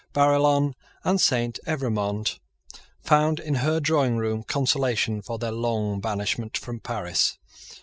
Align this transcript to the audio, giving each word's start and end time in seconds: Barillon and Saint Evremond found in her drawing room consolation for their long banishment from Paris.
Barillon 0.13 0.73
and 1.03 1.21
Saint 1.21 1.59
Evremond 1.67 2.39
found 3.03 3.39
in 3.39 3.53
her 3.61 3.79
drawing 3.79 4.17
room 4.17 4.41
consolation 4.41 5.21
for 5.21 5.37
their 5.37 5.51
long 5.51 5.99
banishment 6.01 6.57
from 6.57 6.79
Paris. 6.79 7.37